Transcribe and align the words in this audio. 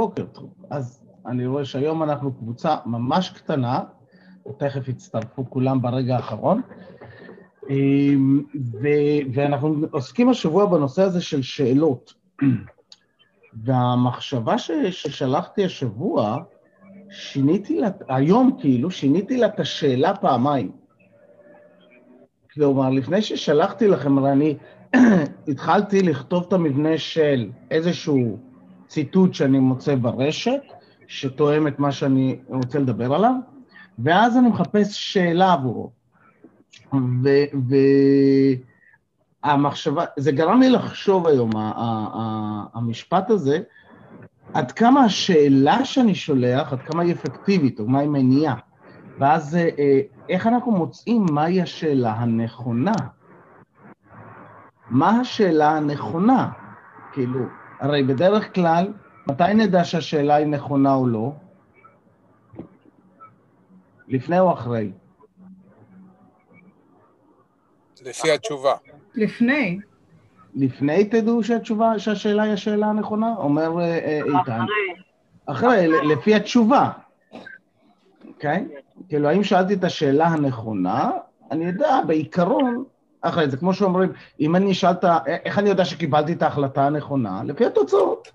בוקר 0.00 0.24
טוב. 0.24 0.54
אז 0.70 1.02
אני 1.26 1.46
רואה 1.46 1.64
שהיום 1.64 2.02
אנחנו 2.02 2.32
קבוצה 2.32 2.76
ממש 2.86 3.30
קטנה, 3.30 3.80
ותכף 4.48 4.88
יצטרפו 4.88 5.50
כולם 5.50 5.82
ברגע 5.82 6.16
האחרון. 6.16 6.62
אמ, 7.70 8.42
ו- 8.82 9.20
ואנחנו 9.34 9.76
עוסקים 9.90 10.28
השבוע 10.28 10.66
בנושא 10.66 11.02
הזה 11.02 11.20
של 11.20 11.42
שאלות. 11.42 12.14
והמחשבה 13.64 14.58
ש- 14.58 14.70
ששלחתי 14.90 15.64
השבוע, 15.64 16.36
שיניתי 17.10 17.80
לה, 17.80 17.88
היום 18.08 18.56
כאילו, 18.60 18.90
שיניתי 18.90 19.36
לה 19.36 19.46
את 19.46 19.60
השאלה 19.60 20.16
פעמיים. 20.16 20.72
כלומר, 22.54 22.90
לפני 22.90 23.22
ששלחתי 23.22 23.88
לכם, 23.88 24.18
הרי 24.18 24.32
אני 24.32 24.56
התחלתי 25.48 26.02
לכתוב 26.02 26.44
את 26.48 26.52
המבנה 26.52 26.98
של 26.98 27.50
איזשהו 27.70 28.49
ציטוט 28.90 29.34
שאני 29.34 29.58
מוצא 29.58 29.94
ברשת, 29.94 30.60
שתואם 31.06 31.68
את 31.68 31.78
מה 31.78 31.92
שאני 31.92 32.38
רוצה 32.48 32.78
לדבר 32.78 33.14
עליו, 33.14 33.32
ואז 33.98 34.36
אני 34.36 34.48
מחפש 34.48 35.12
שאלה 35.12 35.52
עבורו. 35.52 35.90
והמחשבה, 39.44 40.04
זה 40.16 40.32
גרם 40.32 40.60
לי 40.60 40.70
לחשוב 40.70 41.26
היום, 41.26 41.50
המשפט 42.74 43.30
הזה, 43.30 43.58
עד 44.54 44.72
כמה 44.72 45.00
השאלה 45.00 45.84
שאני 45.84 46.14
שולח, 46.14 46.72
עד 46.72 46.80
כמה 46.80 47.02
היא 47.02 47.12
אפקטיבית, 47.12 47.80
או 47.80 47.88
מה 47.88 47.98
היא 47.98 48.08
מניעה. 48.08 48.54
ואז 49.18 49.56
אה, 49.56 50.00
איך 50.28 50.46
אנחנו 50.46 50.72
מוצאים 50.72 51.26
מהי 51.32 51.62
השאלה 51.62 52.12
הנכונה? 52.12 52.92
מה 54.90 55.10
השאלה 55.20 55.70
הנכונה? 55.70 56.48
כאילו, 57.12 57.59
הרי 57.80 58.02
בדרך 58.02 58.54
כלל, 58.54 58.92
מתי 59.26 59.54
נדע 59.54 59.84
שהשאלה 59.84 60.34
היא 60.34 60.46
נכונה 60.46 60.94
או 60.94 61.06
לא? 61.06 61.32
לפני 64.08 64.38
או 64.38 64.52
אחרי? 64.52 64.90
לפי 68.02 68.30
התשובה. 68.30 68.74
לפני. 69.14 69.78
לפני 70.54 71.04
תדעו 71.04 71.44
שהתשובה, 71.44 71.98
שהשאלה 71.98 72.42
היא 72.42 72.52
השאלה 72.52 72.86
הנכונה? 72.86 73.34
אומר 73.36 73.80
אה, 73.80 73.84
אה, 73.84 74.20
איתן. 74.40 74.64
אחרי, 75.46 75.88
לפי 75.88 76.34
התשובה. 76.34 76.90
אוקיי? 78.28 78.66
Okay? 78.70 78.80
כאילו, 79.08 79.28
האם 79.28 79.44
שאלתי 79.44 79.74
את 79.74 79.84
השאלה 79.84 80.26
הנכונה? 80.26 81.10
אני 81.50 81.64
יודע, 81.64 82.00
בעיקרון, 82.06 82.84
אחרי 83.22 83.50
זה, 83.50 83.56
כמו 83.56 83.74
שאומרים, 83.74 84.12
אם 84.40 84.56
אני 84.56 84.72
אשאל 84.72 84.90
את 84.90 85.04
ה... 85.04 85.18
איך 85.26 85.58
אני 85.58 85.68
יודע 85.68 85.84
שקיבלתי 85.84 86.32
את 86.32 86.42
ההחלטה 86.42 86.86
הנכונה? 86.86 87.42
לפי 87.44 87.66
התוצאות, 87.66 88.28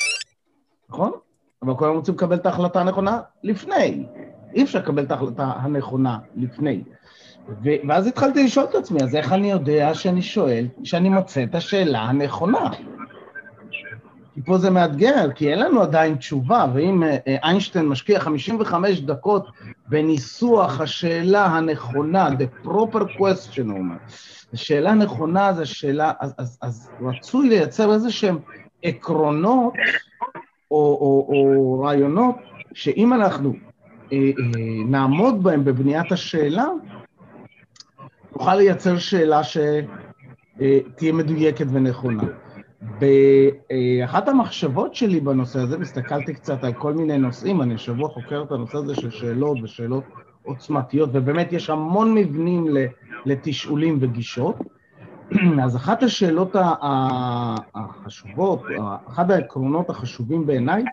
נכון? 0.90 1.12
אבל 1.64 1.76
כולם 1.76 1.96
רוצים 1.96 2.16
לקבל 2.16 2.36
את 2.36 2.46
ההחלטה 2.46 2.82
הנכונה 2.82 3.20
לפני. 3.44 4.06
אי 4.54 4.64
אפשר 4.64 4.80
לקבל 4.80 5.04
את 5.04 5.12
ההחלטה 5.12 5.52
הנכונה 5.56 6.18
לפני. 6.36 6.84
ו- 7.64 7.88
ואז 7.88 8.08
התחלתי 8.08 8.44
לשאול 8.44 8.66
את 8.70 8.76
עצמי, 8.76 9.04
אז 9.04 9.16
איך 9.16 9.34
אני 9.34 9.52
יודע 9.52 9.94
שאני 9.94 10.22
שואל, 10.22 10.68
שאני 10.84 11.10
מוצא 11.10 11.44
את 11.44 11.56
השאלה 11.56 12.00
הנכונה? 12.00 12.70
כי 14.36 14.42
פה 14.42 14.58
זה 14.58 14.70
מאתגר, 14.70 15.32
כי 15.36 15.52
אין 15.52 15.60
לנו 15.60 15.82
עדיין 15.82 16.16
תשובה, 16.16 16.66
ואם 16.74 17.04
איינשטיין 17.44 17.86
משקיע 17.86 18.20
55 18.20 19.00
דקות 19.00 19.48
בניסוח 19.88 20.82
השאלה 20.82 21.46
הנכונה, 21.46 22.30
the 22.30 22.68
proper 22.68 23.20
question, 23.20 23.64
הוא 23.70 23.78
אומר, 23.78 23.96
השאלה 24.54 24.92
הנכונה 24.92 25.54
זה 25.54 25.66
שאלה, 25.66 26.12
אז, 26.20 26.34
אז, 26.38 26.58
אז 26.62 26.90
רצוי 27.02 27.50
לייצר 27.50 27.94
איזה 27.94 28.12
שהם 28.12 28.38
עקרונות 28.84 29.74
או, 30.72 30.78
או, 30.78 31.28
או 31.30 31.82
רעיונות, 31.84 32.36
שאם 32.74 33.14
אנחנו 33.14 33.54
אה, 34.12 34.18
אה, 34.18 34.32
נעמוד 34.86 35.44
בהם 35.44 35.64
בבניית 35.64 36.12
השאלה, 36.12 36.68
נוכל 38.36 38.56
לייצר 38.56 38.98
שאלה 38.98 39.42
שתהיה 39.44 41.14
מדויקת 41.14 41.66
ונכונה. 41.72 42.24
באחת 43.00 44.28
המחשבות 44.28 44.96
שלי 44.96 45.20
בנושא 45.20 45.60
הזה, 45.60 45.78
הסתכלתי 45.82 46.34
קצת 46.34 46.64
על 46.64 46.74
כל 46.74 46.94
מיני 46.94 47.18
נושאים, 47.18 47.62
אני 47.62 47.74
השבוע 47.76 48.10
חוקר 48.10 48.44
את 48.44 48.52
הנושא 48.52 48.78
הזה 48.78 48.96
של 48.96 49.10
שאלות 49.10 49.58
ושאלות 49.64 50.04
עוצמתיות, 50.44 51.10
ובאמת 51.14 51.54
יש 51.54 51.70
המון 51.70 52.14
מבנים 52.14 52.68
לתשאולים 53.26 53.98
וגישות. 54.02 54.56
אז 55.64 55.76
אחת 55.76 56.04
השאלות 56.04 56.56
החשובות, 57.76 58.62
אחד 59.08 59.32
העקרונות 59.32 59.90
החשובים 59.90 60.46
בעיניי, 60.46 60.84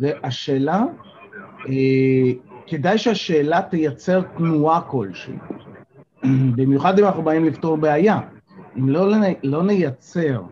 זה 0.00 0.12
השאלה, 0.22 0.84
כדאי 2.66 2.98
שהשאלה 2.98 3.62
תייצר 3.62 4.22
תנועה 4.22 4.80
כלשהי. 4.80 5.36
במיוחד 6.56 6.98
אם 6.98 7.04
אנחנו 7.04 7.22
באים 7.22 7.44
לפתור 7.44 7.76
בעיה. 7.76 8.20
אם 8.78 8.88
לא, 8.88 9.12
לא 9.42 9.62
נייצר 9.62 10.42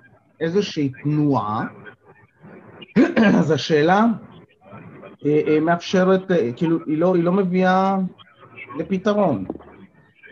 איזושהי 0.40 0.92
תנועה, 1.02 1.66
אז 3.38 3.50
השאלה 3.50 4.04
מאפשרת, 5.62 6.22
כאילו, 6.56 6.78
היא 6.86 6.98
לא, 6.98 7.14
היא 7.14 7.24
לא 7.24 7.32
מביאה 7.32 7.96
לפתרון. 8.78 9.44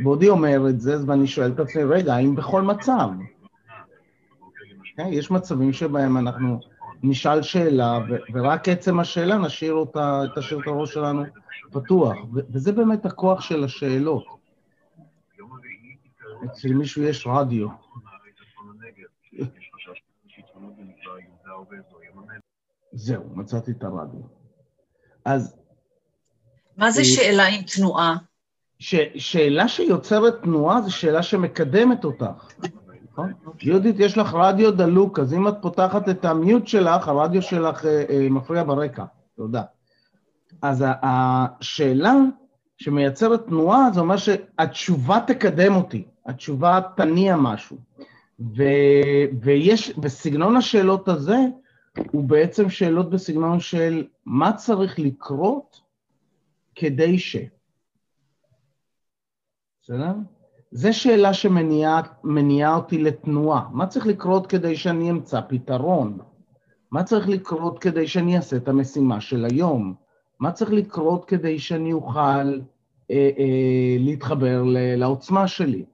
בעודי 0.00 0.28
אומר 0.28 0.68
את 0.68 0.80
זה, 0.80 0.96
ואני 1.06 1.26
שואל 1.26 1.52
את 1.52 1.60
עצמי, 1.60 1.84
רגע, 1.84 2.14
האם 2.14 2.34
בכל 2.34 2.62
מצב? 2.62 3.08
Okay, 4.98 5.08
יש 5.08 5.30
מצבים 5.30 5.72
שבהם 5.72 6.16
אנחנו 6.16 6.60
נשאל 7.02 7.42
שאלה, 7.42 7.98
ורק 8.32 8.68
עצם 8.68 9.00
השאלה 9.00 9.38
נשאיר 9.38 9.74
אותה, 9.74 10.22
תשאיר 10.36 10.60
את 10.60 10.66
הראש 10.66 10.94
שלנו 10.94 11.24
פתוח, 11.72 12.16
וזה 12.32 12.72
באמת 12.72 13.06
הכוח 13.06 13.40
של 13.40 13.64
השאלות. 13.64 14.24
אצל 16.44 16.74
מישהו 16.74 17.02
יש 17.02 17.26
רדיו. 17.26 17.68
זהו, 22.92 23.24
מצאתי 23.34 23.70
את 23.70 23.84
הרדיו. 23.84 24.20
אז... 25.24 25.56
מה 26.76 26.90
זה 26.90 27.04
שאלה 27.04 27.46
עם 27.46 27.62
תנועה? 27.62 28.16
ש, 28.78 28.94
שאלה 29.16 29.68
שיוצרת 29.68 30.42
תנועה 30.42 30.82
זו 30.82 30.96
שאלה 30.96 31.22
שמקדמת 31.22 32.04
אותך, 32.04 32.52
נכון? 33.12 33.32
יהודית, 33.62 33.96
יש 33.98 34.18
לך 34.18 34.34
רדיו 34.34 34.70
דלוק, 34.70 35.18
אז 35.18 35.34
אם 35.34 35.48
את 35.48 35.54
פותחת 35.62 36.08
את 36.08 36.24
המיוט 36.24 36.66
שלך, 36.66 37.08
הרדיו 37.08 37.42
שלך 37.42 37.86
אה, 37.86 38.04
אה, 38.10 38.26
מפריע 38.30 38.64
ברקע. 38.64 39.04
תודה. 39.36 39.62
אז 40.62 40.84
השאלה 41.02 42.14
שמייצרת 42.78 43.46
תנועה, 43.46 43.90
זה 43.94 44.00
אומר 44.00 44.16
שהתשובה 44.16 45.18
תקדם 45.26 45.74
אותי, 45.74 46.04
התשובה 46.26 46.80
תניע 46.96 47.36
משהו. 47.36 47.76
ו, 48.40 48.62
ויש, 49.42 49.98
בסגנון 49.98 50.56
השאלות 50.56 51.08
הזה, 51.08 51.36
הוא 52.12 52.24
בעצם 52.24 52.70
שאלות 52.70 53.10
בסגנון 53.10 53.60
של 53.60 54.06
מה 54.26 54.52
צריך 54.52 54.98
לקרות 54.98 55.80
כדי 56.74 57.18
ש... 57.18 57.36
בסדר? 59.82 60.12
זו 60.70 60.98
שאלה 60.98 61.34
שמניעה 61.34 62.76
אותי 62.76 62.98
לתנועה. 62.98 63.68
מה 63.72 63.86
צריך 63.86 64.06
לקרות 64.06 64.46
כדי 64.46 64.76
שאני 64.76 65.10
אמצא 65.10 65.40
פתרון? 65.48 66.18
מה 66.90 67.04
צריך 67.04 67.28
לקרות 67.28 67.78
כדי 67.78 68.06
שאני 68.06 68.36
אעשה 68.36 68.56
את 68.56 68.68
המשימה 68.68 69.20
של 69.20 69.44
היום? 69.44 69.94
מה 70.40 70.52
צריך 70.52 70.70
לקרות 70.70 71.24
כדי 71.24 71.58
שאני 71.58 71.92
אוכל 71.92 72.18
אה, 72.20 73.30
אה, 73.38 73.96
להתחבר 73.98 74.62
לעוצמה 74.96 75.48
שלי? 75.48 75.84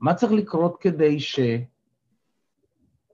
מה 0.00 0.14
צריך 0.14 0.32
לקרות 0.32 0.76
כדי 0.80 1.20
ש... 1.20 1.40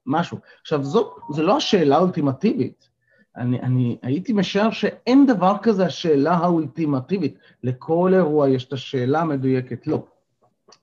משהו. 0.06 0.38
עכשיו, 0.60 0.84
זו, 0.84 1.10
זו 1.30 1.42
לא 1.42 1.56
השאלה 1.56 1.96
האולטימטיבית. 1.96 2.90
אני, 3.36 3.60
אני 3.60 3.98
הייתי 4.02 4.32
משער 4.32 4.70
שאין 4.70 5.26
דבר 5.26 5.56
כזה 5.62 5.86
השאלה 5.86 6.32
האולטימטיבית. 6.34 7.38
לכל 7.62 8.12
אירוע 8.14 8.48
יש 8.48 8.64
את 8.64 8.72
השאלה 8.72 9.20
המדויקת. 9.20 9.86
לא. 9.86 10.06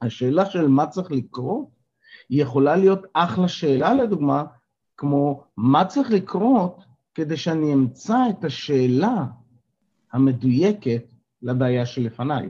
השאלה 0.02 0.46
של 0.46 0.68
מה 0.68 0.88
צריך 0.88 1.12
לקרות, 1.12 1.68
היא 2.30 2.42
יכולה 2.42 2.76
להיות 2.76 3.06
אחלה 3.14 3.48
שאלה, 3.48 3.94
לדוגמה, 3.94 4.44
כמו 4.98 5.44
מה 5.58 5.86
צריך 5.86 6.12
לקרות 6.12 6.84
כדי 7.14 7.38
שאני 7.38 7.74
אמצא 7.74 8.18
את 8.30 8.44
השאלה 8.44 9.26
המדויקת 10.14 11.04
לבעיה 11.42 11.86
שלפניי. 11.86 12.50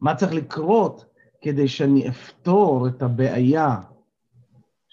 מה 0.00 0.14
צריך 0.14 0.32
לקרות 0.32 1.04
כדי 1.40 1.68
שאני 1.68 2.08
אפתור 2.08 2.88
את 2.88 3.02
הבעיה 3.02 3.76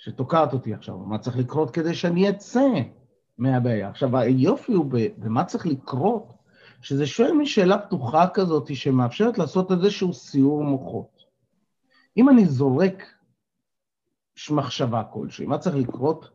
שתוקעת 0.06 0.54
אותי 0.54 0.74
עכשיו, 0.74 0.98
מה 0.98 1.18
צריך 1.18 1.38
לקרות 1.38 1.72
כדי 1.72 1.94
שאני 1.94 2.30
אצא 2.30 2.68
מהבעיה. 3.38 3.90
עכשיו, 3.90 4.18
היופי 4.18 4.74
הוא 4.74 4.86
במה 5.18 5.44
צריך 5.44 5.68
לקרות, 5.68 6.34
שזה 6.81 7.07
שואל 7.07 7.31
משאלה 7.31 7.78
פתוחה 7.78 8.28
כזאת 8.34 8.75
שמאפשרת 8.75 9.38
לעשות 9.38 9.72
איזשהו 9.72 10.13
סיור 10.13 10.63
מוחות. 10.63 11.25
אם 12.18 12.30
אני 12.30 12.46
זורק 12.46 13.04
מחשבה 14.52 15.04
כלשהי, 15.04 15.46
מה 15.46 15.57
צריך 15.57 15.75
לקרות 15.75 16.30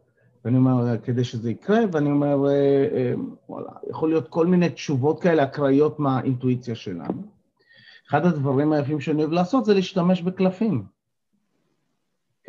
ואני 0.44 0.56
אומר, 0.56 0.99
כדי 0.99 1.25
שזה 1.25 1.50
יקרה, 1.50 1.81
ואני 1.93 2.11
אומר, 2.11 2.49
אה, 2.49 2.88
אה, 2.93 3.14
וואלה, 3.49 3.70
יכול 3.90 4.08
להיות 4.08 4.28
כל 4.28 4.46
מיני 4.46 4.70
תשובות 4.70 5.23
כאלה 5.23 5.44
אקראיות 5.44 5.99
מהאינטואיציה 5.99 6.75
שלנו. 6.75 7.23
אחד 8.08 8.26
הדברים 8.26 8.73
היפים 8.73 9.00
שאני 9.00 9.23
אוהב 9.23 9.32
לעשות 9.32 9.64
זה 9.64 9.75
להשתמש 9.75 10.23
בקלפים. 10.23 10.84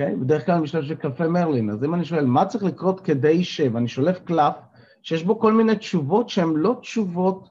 אוקיי? 0.02 0.16
בדרך 0.16 0.46
כלל 0.46 0.56
אני 0.56 0.64
משתמש 0.64 0.92
בקלפי 0.92 1.28
מרלין, 1.28 1.70
אז 1.70 1.84
אם 1.84 1.94
אני 1.94 2.06
שואל, 2.06 2.26
מה 2.26 2.46
צריך 2.46 2.64
לקרות 2.64 3.00
כדי 3.00 3.44
ש... 3.44 3.62
ואני 3.74 3.88
שולף 3.88 4.20
קלף 4.20 4.56
שיש 5.04 5.24
בו 5.24 5.40
כל 5.40 5.54
מיני 5.54 5.76
תשובות 5.76 6.30
שהן 6.30 6.54
לא 6.56 6.76
תשובות 6.82 7.50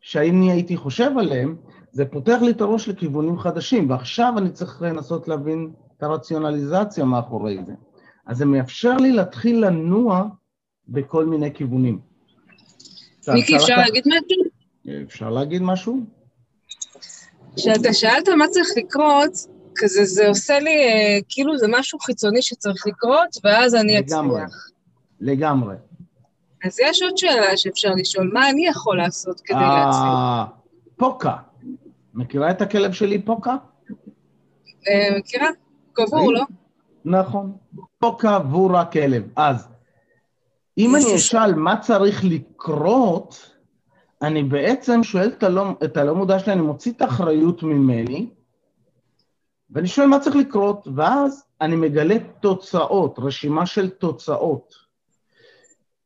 שאני 0.00 0.52
הייתי 0.52 0.76
חושב 0.76 1.10
עליהן, 1.18 1.54
זה 1.92 2.04
פותח 2.04 2.38
לי 2.42 2.50
את 2.50 2.60
הראש 2.60 2.88
לכיוונים 2.88 3.38
חדשים, 3.38 3.90
ועכשיו 3.90 4.34
אני 4.38 4.50
צריך 4.50 4.82
לנסות 4.82 5.28
להבין 5.28 5.70
את 5.96 6.02
הרציונליזציה 6.02 7.04
מאחורי 7.04 7.58
זה. 7.66 7.72
אז 8.26 8.36
זה 8.36 8.44
מאפשר 8.44 8.96
לי 8.96 9.12
להתחיל 9.12 9.66
לנוע 9.66 10.24
בכל 10.88 11.24
מיני 11.24 11.54
כיוונים. 11.54 11.98
מיקי, 13.28 13.56
אפשר 13.56 13.76
להגיד 13.76 14.04
משהו? 14.06 15.02
אפשר 15.06 15.30
להגיד 15.30 15.62
משהו? 15.62 16.00
כשאתה 17.56 17.92
שאלת 17.92 18.28
מה 18.28 18.48
צריך 18.48 18.68
לקרות, 18.76 19.53
כזה 19.76 20.04
זה 20.04 20.28
עושה 20.28 20.58
לי, 20.58 20.88
אה, 20.88 21.18
כאילו 21.28 21.58
זה 21.58 21.66
משהו 21.70 21.98
חיצוני 21.98 22.42
שצריך 22.42 22.86
לקרות, 22.86 23.28
ואז 23.44 23.74
אני 23.74 24.00
אצליח. 24.00 24.20
לגמרי, 24.20 24.42
לגמרי. 25.20 25.74
אז 26.64 26.80
יש 26.80 27.02
עוד 27.02 27.16
שאלה 27.16 27.56
שאפשר 27.56 27.90
לשאול, 27.96 28.30
מה 28.32 28.50
אני 28.50 28.66
יכול 28.66 28.96
לעשות 28.96 29.40
כדי 29.40 29.58
להצליח? 29.58 30.04
אה, 30.04 30.44
פוקה. 30.96 31.36
מכירה 32.14 32.50
את 32.50 32.62
הכלב 32.62 32.92
שלי 32.92 33.22
פוקה? 33.22 33.56
אה, 34.88 35.18
מכירה? 35.18 35.48
קבור, 35.92 36.32
לא? 36.32 36.42
נכון. 37.04 37.52
פוקה 37.98 38.38
וורה 38.50 38.84
כלב. 38.84 39.22
אז, 39.36 39.68
אם 40.78 40.96
אני 40.96 41.16
אשאל 41.16 41.54
מה 41.54 41.76
צריך 41.80 42.24
לקרות, 42.24 43.50
אני 44.22 44.42
בעצם 44.42 45.02
שואל 45.02 45.28
את 45.28 45.42
הלא, 45.42 45.66
את 45.84 45.96
הלא 45.96 46.14
מודע 46.14 46.38
שלי, 46.38 46.52
אני 46.52 46.62
מוציא 46.62 46.92
את 46.92 47.02
האחריות 47.02 47.62
ממני, 47.62 48.28
ואני 49.74 49.86
שואל 49.86 50.06
מה 50.06 50.20
צריך 50.20 50.36
לקרות, 50.36 50.88
ואז 50.94 51.44
אני 51.60 51.76
מגלה 51.76 52.16
תוצאות, 52.40 53.18
רשימה 53.18 53.66
של 53.66 53.90
תוצאות. 53.90 54.74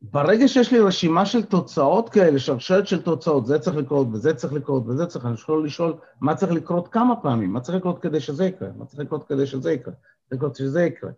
ברגע 0.03 0.49
שיש 0.49 0.73
לי 0.73 0.79
רשימה 0.79 1.27
של 1.27 1.43
תוצאות 1.45 2.09
כאלה, 2.09 2.39
שרשרת 2.39 2.87
של 2.87 3.03
תוצאות, 3.03 3.47
זה 3.47 3.59
צריך 3.59 3.77
לקרות 3.77 4.09
וזה 4.13 4.35
צריך 4.35 4.53
לקרות 4.53 4.83
וזה 4.87 5.07
צריך, 5.07 5.27
אני 5.27 5.35
יכול 5.35 5.65
לשאול 5.65 5.95
מה 6.21 6.35
צריך 6.35 6.53
לקרות 6.53 6.89
כמה 6.89 7.17
פעמים, 7.17 7.53
מה 7.53 7.61
צריך 7.61 7.79
לקרות 7.79 7.99
כדי 7.99 8.21
שזה 8.21 8.45
יקרה, 8.45 8.69
מה 8.77 8.85
צריך 8.85 9.01
לקרות 9.01 9.29
כדי 9.29 9.47
שזה 9.47 9.73
יקרה, 9.73 9.95
צריך 9.95 10.33
לקרות 10.33 10.57
שזה 10.57 10.83
יקרה. 10.83 11.11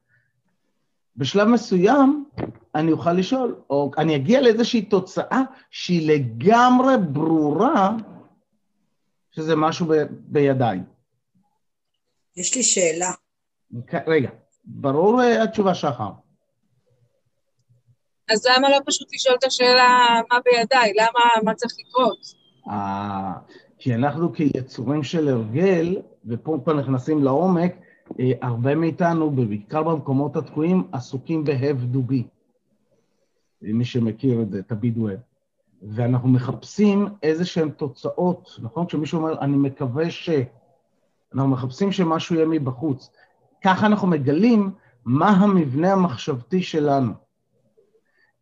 בשלב 1.17 1.49
מסוים 1.49 2.25
אני 2.75 2.93
אוכל 2.93 3.12
לשאול, 3.12 3.55
או 3.70 3.91
אני 3.99 4.17
אגיע 4.17 4.41
לאיזושהי 4.41 4.82
תוצאה 4.82 5.43
שהיא 5.70 6.14
לגמרי 6.14 6.94
ברורה 7.12 7.97
שזה 9.31 9.56
משהו 9.56 9.87
ב, 9.87 9.93
בידיי. 10.11 10.81
יש 12.37 12.56
לי 12.56 12.62
שאלה. 12.62 13.11
רגע, 14.06 14.31
ברור 14.65 15.23
אה, 15.23 15.43
התשובה 15.43 15.75
שחר. 15.75 16.11
אז 18.31 18.47
למה 18.47 18.71
לא 18.71 18.79
פשוט 18.87 19.09
לשאול 19.15 19.37
את 19.38 19.44
השאלה 19.44 20.21
מה 20.32 20.38
בידיי? 20.44 20.93
למה, 20.94 21.43
מה 21.44 21.55
צריך 21.55 21.73
לקרות? 21.79 22.19
אה, 22.69 23.32
כי 23.79 23.94
אנחנו 23.94 24.32
כיצורים 24.32 25.03
של 25.03 25.29
הרגל, 25.29 26.03
ופה 26.27 26.59
כבר 26.65 26.75
נכנסים 26.75 27.23
לעומק, 27.23 27.77
אה, 28.21 28.33
הרבה 28.43 28.75
מאיתנו, 28.75 29.31
בעיקר 29.31 29.83
במקומות 29.83 30.37
התקועים, 30.37 30.88
עסוקים 30.93 31.44
ב-have 31.44 31.94
to 31.94 32.11
be. 32.11 32.23
מי 33.62 33.85
שמכיר 33.85 34.43
את 34.43 34.50
זה, 34.50 34.59
את 34.59 34.73
הבידואל. 34.73 35.17
ואנחנו 35.83 36.29
מחפשים 36.29 37.06
איזה 37.23 37.44
שהן 37.44 37.71
תוצאות, 37.71 38.59
נכון? 38.62 38.87
כשמישהו 38.87 39.19
אומר, 39.19 39.41
אני 39.41 39.56
מקווה 39.56 40.11
ש... 40.11 40.31
אנחנו 41.35 41.50
מחפשים 41.50 41.93
שמשהו 41.93 42.35
יהיה 42.35 42.47
מבחוץ. 42.47 43.11
ככה 43.65 43.87
אנחנו 43.87 44.09
מגלים 44.09 44.71
מה 45.05 45.29
המבנה 45.29 45.93
המחשבתי 45.93 46.62
שלנו. 46.62 47.12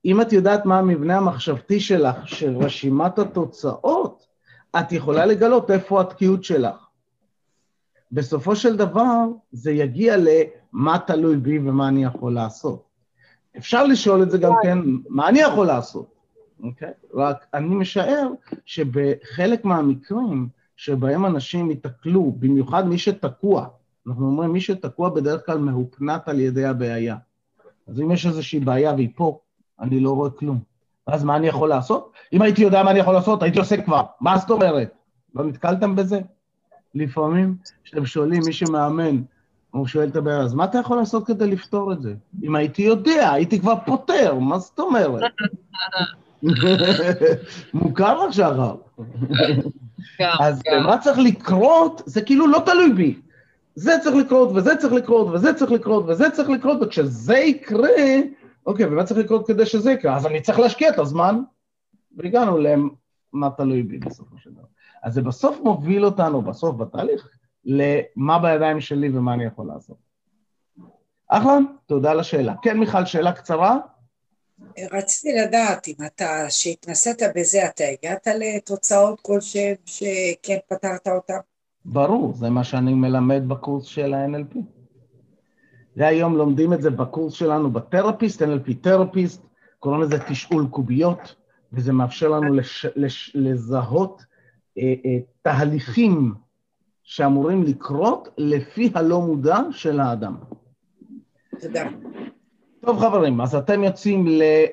אם 0.04 0.20
את 0.20 0.32
יודעת 0.32 0.66
מה 0.66 0.78
המבנה 0.78 1.16
המחשבתי 1.16 1.80
שלך, 1.80 2.28
של 2.28 2.56
רשימת 2.56 3.18
התוצאות, 3.18 4.26
את 4.78 4.92
יכולה 4.92 5.26
לגלות 5.26 5.70
איפה 5.70 6.00
התקיעות 6.00 6.44
שלך. 6.44 6.88
בסופו 8.12 8.56
של 8.56 8.76
דבר, 8.76 9.24
זה 9.52 9.70
יגיע 9.70 10.16
למה 10.16 10.98
תלוי 10.98 11.36
בי 11.36 11.58
ומה 11.58 11.88
אני 11.88 12.04
יכול 12.04 12.34
לעשות. 12.34 12.82
אפשר 13.58 13.84
לשאול 13.84 14.22
את 14.22 14.30
זה 14.30 14.38
גם 14.38 14.52
כן, 14.62 14.78
מה 15.08 15.28
אני 15.28 15.38
יכול 15.38 15.66
לעשות? 15.66 16.14
אוקיי? 16.62 16.88
Okay? 16.88 17.16
רק 17.16 17.46
אני 17.54 17.74
משער 17.74 18.28
שבחלק 18.64 19.64
מהמקרים 19.64 20.48
שבהם 20.78 21.26
אנשים 21.26 21.70
ייתקלו, 21.70 22.32
במיוחד 22.38 22.88
מי 22.88 22.98
שתקוע, 22.98 23.66
אנחנו 24.06 24.26
אומרים, 24.26 24.52
מי 24.52 24.60
שתקוע 24.60 25.08
בדרך 25.08 25.46
כלל 25.46 25.58
מהופנט 25.58 26.28
על 26.28 26.40
ידי 26.40 26.64
הבעיה. 26.64 27.16
אז 27.88 28.00
אם 28.00 28.10
יש 28.10 28.26
איזושהי 28.26 28.60
בעיה 28.60 28.92
והיא 28.94 29.08
פה, 29.16 29.38
אני 29.80 30.00
לא 30.00 30.10
רואה 30.10 30.30
כלום. 30.30 30.58
אז 31.06 31.24
מה 31.24 31.36
אני 31.36 31.46
יכול 31.46 31.68
לעשות? 31.68 32.12
אם 32.32 32.42
הייתי 32.42 32.62
יודע 32.62 32.82
מה 32.82 32.90
אני 32.90 32.98
יכול 32.98 33.14
לעשות, 33.14 33.42
הייתי 33.42 33.58
עושה 33.58 33.82
כבר. 33.82 34.02
מה 34.20 34.38
זאת 34.38 34.50
אומרת? 34.50 34.94
לא 35.34 35.44
נתקלתם 35.44 35.96
בזה? 35.96 36.20
לפעמים 36.94 37.56
כשאתם 37.84 38.06
שואלים 38.06 38.42
מי 38.46 38.52
שמאמן, 38.52 39.22
הוא 39.70 39.86
שואל 39.86 40.08
את 40.08 40.16
הבעיה, 40.16 40.40
אז 40.40 40.54
מה 40.54 40.64
אתה 40.64 40.78
יכול 40.78 40.96
לעשות 40.96 41.26
כדי 41.26 41.46
לפתור 41.46 41.92
את 41.92 42.02
זה? 42.02 42.14
אם 42.42 42.56
הייתי 42.56 42.82
יודע, 42.82 43.30
הייתי 43.32 43.60
כבר 43.60 43.74
פותר, 43.86 44.38
מה 44.38 44.58
זאת 44.58 44.78
אומרת? 44.78 45.22
מוכר 47.74 48.26
לך 48.26 48.34
שחר. 48.34 48.74
אז 50.40 50.62
מה 50.84 50.98
צריך 50.98 51.18
לקרות, 51.18 52.02
זה 52.06 52.22
כאילו 52.22 52.46
לא 52.46 52.62
תלוי 52.66 52.92
בי. 52.92 53.20
זה 53.74 53.92
צריך 54.02 54.16
לקרות, 54.16 54.48
וזה 54.54 54.76
צריך 54.76 54.92
לקרות, 54.92 55.26
וזה 55.32 55.54
צריך 55.54 55.70
לקרות, 55.70 56.04
וזה 56.08 56.30
צריך 56.30 56.48
לקרות, 56.48 56.78
וכשזה 56.80 57.36
יקרה, 57.36 57.88
אוקיי, 58.66 58.86
ומה 58.86 59.04
צריך 59.04 59.20
לקרות 59.20 59.46
כדי 59.46 59.66
שזה 59.66 59.92
יקרה? 59.92 60.16
אז 60.16 60.26
אני 60.26 60.40
צריך 60.40 60.58
להשקיע 60.58 60.88
את 60.88 60.98
הזמן, 60.98 61.40
והגענו 62.16 62.58
למה 62.58 63.50
תלוי 63.56 63.82
בי 63.82 63.98
בסופו 63.98 64.38
של 64.38 64.50
דבר. 64.50 64.62
אז 65.02 65.14
זה 65.14 65.22
בסוף 65.22 65.60
מוביל 65.64 66.04
אותנו, 66.04 66.42
בסוף 66.42 66.76
בתהליך, 66.76 67.28
למה 67.64 68.38
בידיים 68.38 68.80
שלי 68.80 69.08
ומה 69.08 69.34
אני 69.34 69.44
יכול 69.44 69.66
לעשות. 69.66 69.96
אחלה, 71.28 71.58
תודה 71.86 72.10
על 72.10 72.20
השאלה. 72.20 72.54
כן, 72.62 72.78
מיכל, 72.78 73.04
שאלה 73.04 73.32
קצרה? 73.32 73.78
רציתי 74.92 75.38
לדעת 75.38 75.88
אם 75.88 75.94
אתה, 76.06 76.50
שהתנסית 76.50 77.22
בזה, 77.34 77.66
אתה 77.66 77.84
הגעת 77.84 78.26
לתוצאות 78.26 79.20
כלשהן 79.20 79.74
שכן 79.86 80.58
פתרת 80.68 81.08
אותן? 81.08 81.38
ברור, 81.84 82.34
זה 82.34 82.50
מה 82.50 82.64
שאני 82.64 82.94
מלמד 82.94 83.42
בקורס 83.48 83.84
של 83.84 84.14
ה-NLP. 84.14 84.58
זה 85.96 86.06
היום 86.06 86.36
לומדים 86.36 86.72
את 86.72 86.82
זה 86.82 86.90
בקורס 86.90 87.34
שלנו 87.34 87.70
בתרפיסט, 87.70 88.42
NLP 88.42 88.72
תרפיסט, 88.80 89.42
קוראים 89.78 90.02
לזה 90.02 90.18
תשאול 90.28 90.66
קוביות, 90.70 91.34
וזה 91.72 91.92
מאפשר 91.92 92.28
לנו 92.28 92.54
לש, 92.54 92.86
לש, 92.96 93.32
לזהות 93.34 94.22
אה, 94.78 94.94
אה, 95.04 95.18
תהליכים 95.42 96.34
שאמורים 97.02 97.62
לקרות 97.62 98.28
לפי 98.38 98.90
הלא 98.94 99.20
מודע 99.20 99.58
של 99.70 100.00
האדם. 100.00 100.36
תודה. 101.60 101.88
טוב 102.80 103.00
חברים, 103.00 103.40
אז 103.40 103.54
אתם 103.54 103.84
יוצאים 103.84 104.26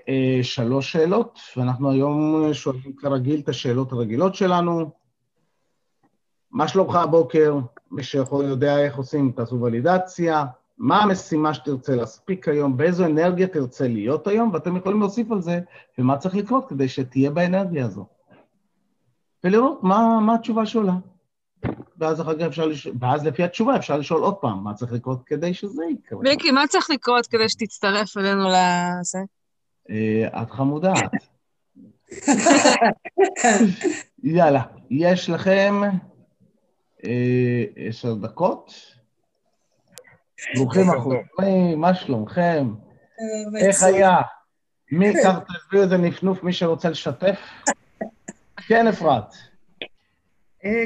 לשלוש 0.08 0.92
שאלות, 0.92 1.40
ואנחנו 1.58 1.92
היום 1.92 2.44
שואלים 2.54 2.96
כרגיל 2.98 3.40
את 3.40 3.50
השאלות 3.50 3.92
הרגילות 3.92 4.36
שלנו. 4.36 4.92
מה 6.52 6.68
שלומך 6.68 6.96
הבוקר? 6.96 7.58
מי 7.92 8.04
שיכול 8.04 8.46
יודע 8.46 8.80
איך 8.80 8.98
עושים, 8.98 9.32
תעשו 9.32 9.62
ולידציה. 9.62 10.46
מה 10.78 11.04
המשימה 11.04 11.54
שתרצה 11.54 11.96
להספיק 11.96 12.48
היום, 12.48 12.78
באיזו 12.78 13.06
אנרגיה 13.06 13.48
תרצה 13.48 13.88
להיות 13.88 14.28
היום, 14.28 14.50
ואתם 14.54 14.78
יכולים 14.78 15.00
להוסיף 15.00 15.32
על 15.32 15.42
זה, 15.42 15.60
ומה 15.98 16.18
צריך 16.18 16.36
לקרות 16.36 16.70
כדי 16.70 16.88
שתהיה 16.88 17.32
באנרגיה 17.32 17.86
הזו. 17.86 18.06
ולראות 19.44 19.84
מה, 19.84 20.20
מה 20.22 20.36
התשובה 20.36 20.66
שעולה. 20.66 20.96
ואז 22.06 22.22
אחר 22.22 22.40
כך 22.40 22.42
אפשר 22.42 22.66
לשאול, 22.66 22.96
ואז 23.00 23.26
לפי 23.26 23.44
התשובה 23.44 23.76
אפשר 23.76 23.98
לשאול 23.98 24.22
עוד 24.22 24.36
פעם, 24.36 24.64
מה 24.64 24.74
צריך 24.74 24.92
לקרות 24.92 25.24
כדי 25.26 25.54
שזה 25.54 25.84
יקרה. 25.92 26.20
מיקי, 26.20 26.52
מה 26.52 26.68
צריך 26.68 26.90
לקרות 26.90 27.28
כדי 27.28 27.50
שתצטרף 27.50 28.18
אלינו 28.18 28.48
לזה? 28.48 29.20
אה, 29.90 30.42
את 30.42 30.52
חמודעת. 30.52 31.12
יאללה, 34.24 34.62
יש 34.90 35.30
לכם 35.30 35.82
אה, 37.06 37.64
עשר 37.76 38.14
דקות. 38.14 38.74
ברוכים 40.56 40.90
החוזרים, 40.90 41.82
מה 41.82 41.96
שלומכם? 41.96 42.74
איך 43.58 43.84
היה? 43.84 44.18
מי 44.92 45.08
ייקח 45.08 45.36
תביאו 45.68 45.84
איזה 45.84 45.98
נפנוף, 45.98 46.44
מי 46.44 46.54
שרוצה 46.54 46.90
לשתף? 46.90 47.40
כן, 48.68 48.88
אפרת. 48.88 49.36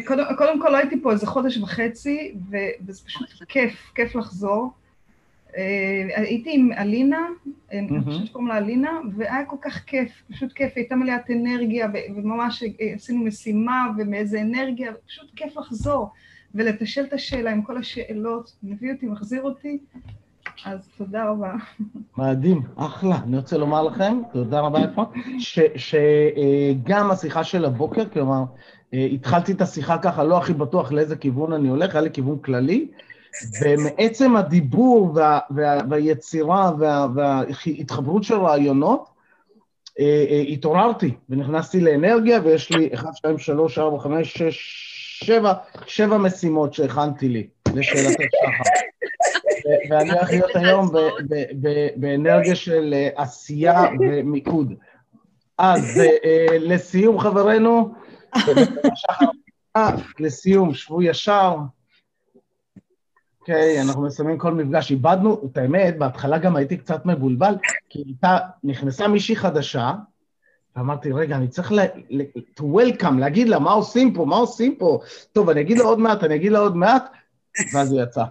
קודם, 0.08 0.24
קודם 0.38 0.62
כל 0.62 0.76
הייתי 0.76 1.02
פה 1.02 1.12
איזה 1.12 1.28
חודש 1.28 1.58
וחצי, 1.58 2.36
וזה 2.88 3.02
פשוט 3.06 3.28
כיף, 3.48 3.92
כיף 3.96 4.16
לחזור. 4.16 4.72
אה, 5.58 6.08
הייתי 6.16 6.50
עם 6.54 6.72
אלינה, 6.72 7.28
אני 7.72 7.82
מהמם. 7.82 8.04
חושבת 8.04 8.28
שקוראים 8.28 8.48
לה 8.48 8.58
אלינה, 8.58 8.92
והיה 9.16 9.46
כל 9.46 9.56
כך 9.62 9.84
כיף, 9.86 10.24
פשוט 10.32 10.54
כיף, 10.54 10.74
הייתה 10.76 10.96
מלאת 10.96 11.32
אנרגיה, 11.32 11.88
ו- 11.94 12.16
וממש 12.16 12.64
אה, 12.64 12.94
עשינו 12.96 13.24
משימה 13.26 13.88
ומאיזה 13.98 14.42
אנרגיה, 14.42 14.92
פשוט 15.08 15.30
כיף 15.36 15.58
לחזור 15.58 16.10
ולתשאל 16.56 17.04
את 17.04 17.14
השאלה 17.14 17.52
עם 17.52 17.62
כל 17.62 17.78
השאלות, 17.78 18.56
מביא 18.64 18.94
אותי, 18.94 19.06
מחזיר 19.06 19.42
אותי, 19.42 19.78
אז 20.66 20.90
תודה 20.98 21.30
רבה. 21.30 21.54
מדהים, 22.18 22.62
אחלה. 22.76 23.16
אני 23.24 23.38
רוצה 23.38 23.58
לומר 23.58 23.84
לכם, 23.84 24.18
תודה 24.34 24.60
רבה 24.60 24.80
אפרת, 24.86 25.08
שגם 25.76 27.12
השיחה 27.12 27.44
של 27.44 27.66
הבוקר, 27.66 28.10
כלומר, 28.10 28.40
אה, 28.40 28.44
התחלתי 28.94 29.52
את 29.52 29.62
השיחה 29.62 29.98
ככה, 29.98 30.24
לא 30.24 30.38
הכי 30.38 30.54
בטוח 30.54 30.92
לאיזה 30.92 31.16
כיוון 31.16 31.54
אני 31.54 31.70
הולך, 31.70 31.96
היה 31.96 32.02
לי 32.02 32.12
כיוון 32.12 32.40
כללי, 32.40 32.88
ומעצם 33.62 34.36
הדיבור 34.36 35.12
וה, 35.16 35.40
וה, 35.52 35.78
והיצירה 35.90 36.72
וה, 36.80 37.08
וההתחברות 37.16 38.24
של 38.24 38.36
רעיונות, 38.36 39.10
אה, 40.00 40.26
אה, 40.30 40.40
התעוררתי 40.40 41.14
ונכנסתי 41.30 41.82
לאנרגיה, 41.82 42.40
ויש 42.44 42.72
לי 42.72 42.90
1, 42.94 43.16
2, 43.16 43.38
3, 43.38 43.78
4, 43.78 44.00
5, 44.00 44.38
6, 44.38 45.20
7, 45.24 45.54
7 45.88 46.18
משימות 46.18 46.74
שהכנתי 46.74 47.30
לי, 47.30 47.48
לשאלתך 47.76 48.12
שחר. 48.12 48.80
ו- 49.66 49.94
ואני 49.94 50.12
הולך 50.12 50.30
להיות 50.32 50.56
היום 50.56 50.90
באנרגיה 51.96 52.56
של 52.56 52.94
אה, 52.94 53.10
עשייה 53.16 53.84
ומיקוד. 54.00 54.74
אז 55.58 56.00
אה, 56.00 56.06
אה, 56.26 56.58
לסיום, 56.60 57.18
אה, 57.18 57.84
לסיום, 60.20 60.74
שבו 60.74 61.02
ישר. 61.02 61.56
אוקיי, 63.42 63.82
אנחנו 63.82 64.02
מסיימים 64.02 64.38
כל 64.38 64.54
מפגש. 64.54 64.92
איבדנו, 64.92 65.42
את 65.46 65.58
האמת, 65.58 65.98
בהתחלה 65.98 66.38
גם 66.38 66.56
הייתי 66.56 66.78
קצת 66.78 67.06
מבולבל, 67.06 67.56
כי 67.90 68.04
הייתה, 68.06 68.38
נכנסה 68.64 69.08
מישהי 69.08 69.36
חדשה, 69.36 69.94
ואמרתי, 70.76 71.12
רגע, 71.12 71.36
אני 71.36 71.48
צריך 71.48 71.72
ל- 71.72 72.22
to 72.60 72.64
welcome, 72.64 73.20
להגיד 73.20 73.50
לה, 73.50 73.60
מה 73.60 73.72
עושים 73.72 74.14
פה, 74.14 74.26
מה 74.26 74.36
עושים 74.36 74.76
פה? 74.76 75.00
טוב, 75.32 75.50
אני 75.50 75.62
אגיד 75.62 75.78
לה 75.78 75.84
עוד 75.84 76.00
מעט, 76.00 76.24
אני 76.24 76.36
אגיד 76.36 76.52
לה 76.52 76.60
עוד 76.60 76.76
מעט, 76.76 77.12
ואז 77.74 77.92
הוא 77.92 78.02
יצא. 78.02 78.24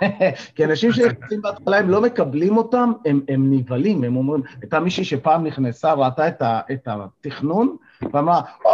כי 0.54 0.64
אנשים 0.64 0.92
שנכנסים 0.92 1.42
בהתחלה, 1.42 1.78
הם 1.78 1.90
לא 1.90 2.02
מקבלים 2.02 2.56
אותם, 2.56 2.92
הם, 3.06 3.20
הם 3.28 3.52
נבהלים, 3.52 4.04
הם 4.04 4.16
אומרים, 4.16 4.42
הייתה 4.60 4.80
מישהי 4.80 5.04
שפעם 5.04 5.46
נכנסה, 5.46 5.92
ראתה 5.92 6.28
את, 6.28 6.42
ה, 6.42 6.60
את 6.72 6.88
התכנון, 6.88 7.76
ואמרה, 8.12 8.40
או, 8.64 8.70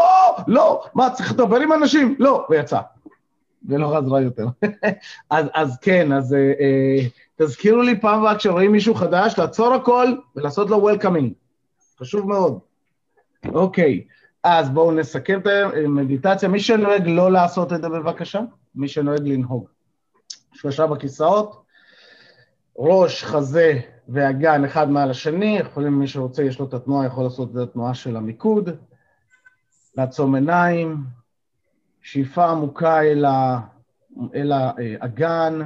לא, 0.46 0.84
מה, 0.94 1.10
צריך 1.10 1.32
לדבר 1.32 1.56
עם 1.56 1.72
אנשים? 1.72 2.16
לא, 2.18 2.46
ויצא. 2.50 2.80
ולא 3.68 3.96
חזרה 3.96 4.20
יותר. 4.20 4.46
אז, 5.30 5.46
אז 5.54 5.78
כן, 5.78 6.12
אז 6.12 6.34
אה, 6.34 6.52
אה, 6.60 7.06
תזכירו 7.36 7.82
לי 7.82 8.00
פעם 8.00 8.20
הבאה 8.20 8.38
כשרואים 8.38 8.72
מישהו 8.72 8.94
חדש, 8.94 9.38
לעצור 9.38 9.74
הכל 9.74 10.14
ולעשות 10.36 10.70
לו 10.70 10.76
וולקאמינג. 10.76 11.32
חשוב 12.00 12.28
מאוד. 12.28 12.58
אוקיי, 13.52 14.04
אז 14.44 14.70
בואו 14.70 14.92
נסכם 14.92 15.40
את 15.40 15.46
המדיטציה. 15.46 16.48
מי 16.48 16.60
שנוהג 16.60 17.08
לא 17.08 17.32
לעשות 17.32 17.72
את 17.72 17.82
זה 17.82 17.88
בבקשה, 17.88 18.40
מי 18.74 18.88
שנוהג 18.88 19.28
לנהוג. 19.28 19.66
שלושה 20.52 20.86
בכיסאות, 20.86 21.62
ראש, 22.78 23.24
חזה 23.24 23.80
ואגן 24.08 24.64
אחד 24.64 24.90
מעל 24.90 25.10
השני, 25.10 25.58
יכולים, 25.58 25.98
מי 25.98 26.06
שרוצה, 26.06 26.42
יש 26.42 26.58
לו 26.58 26.66
את 26.66 26.74
התנועה, 26.74 27.06
יכול 27.06 27.24
לעשות 27.24 27.50
את 27.50 27.56
התנועה 27.56 27.94
של 27.94 28.16
המיקוד, 28.16 28.70
לעצום 29.96 30.34
עיניים, 30.34 31.04
שאיפה 32.02 32.50
עמוקה 32.50 33.02
אל, 33.02 33.24
ה, 33.24 33.60
אל 34.34 34.52
האגן, 34.52 35.60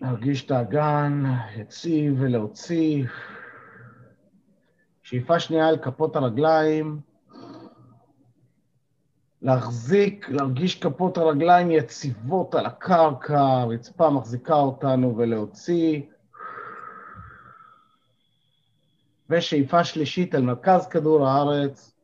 להרגיש 0.00 0.46
את 0.46 0.50
האגן, 0.50 1.24
יציב 1.56 2.14
ולהוציא, 2.18 3.04
שאיפה 5.02 5.40
שנייה 5.40 5.68
אל 5.68 5.76
כפות 5.76 6.16
הרגליים, 6.16 7.00
להחזיק, 9.42 10.28
להרגיש 10.28 10.80
כפות 10.80 11.18
הרגליים 11.18 11.70
יציבות 11.70 12.54
על 12.54 12.66
הקרקע, 12.66 13.40
הרצפה 13.40 14.10
מחזיקה 14.10 14.54
אותנו 14.54 15.16
ולהוציא. 15.16 16.00
ושאיפה 19.30 19.84
שלישית 19.84 20.34
אל 20.34 20.42
מרכז 20.42 20.86
כדור 20.86 21.26
הארץ, 21.26 21.94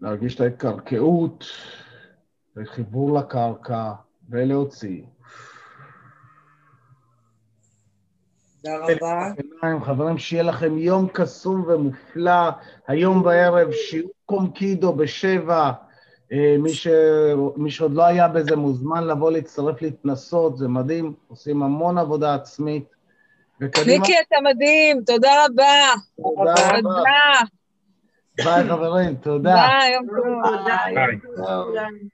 להרגיש 0.00 0.34
את 0.34 0.40
ההתקרקעות 0.40 1.44
וחיבור 2.56 3.18
לקרקע 3.18 3.92
ולהוציא. 4.30 5.02
תודה 8.64 8.78
רבה. 9.62 9.80
חברים, 9.84 10.18
שיהיה 10.18 10.42
לכם 10.42 10.78
יום 10.78 11.08
קסום 11.12 11.64
ומופלא. 11.68 12.50
היום 12.88 13.22
בערב 13.22 13.72
שיעור 13.72 14.10
קומקידו 14.26 14.92
בשבע. 14.92 15.72
אה, 16.32 16.56
מי, 16.58 16.74
ש... 16.74 16.88
מי 17.56 17.70
שעוד 17.70 17.94
לא 17.94 18.04
היה 18.04 18.28
בזה 18.28 18.56
מוזמן 18.56 19.04
לבוא 19.04 19.30
להצטרף 19.30 19.82
להתנסות, 19.82 20.56
זה 20.56 20.68
מדהים, 20.68 21.14
עושים 21.28 21.62
המון 21.62 21.98
עבודה 21.98 22.34
עצמית. 22.34 22.93
וקדימה, 23.60 23.98
מיקי, 23.98 24.12
אתה 24.28 24.36
מדהים, 24.42 25.02
תודה 25.06 25.44
רבה. 25.44 25.92
תודה 26.16 26.52
רבה. 26.52 26.80
תודה. 26.80 27.40
ביי 28.44 28.64
חברים, 28.68 29.14
תודה. 29.14 29.54
ביי, 29.54 29.92
יום 29.92 30.06
טוב. 30.06 31.74
ביי. 31.74 32.08